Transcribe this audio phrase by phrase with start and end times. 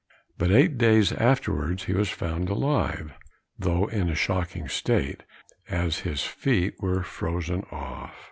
[0.35, 3.13] But eight days afterwards, he was found alive,
[3.59, 5.21] though in a shocking state,
[5.69, 8.15] as his feet were frozen off.